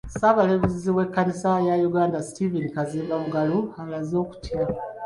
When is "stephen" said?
2.29-2.65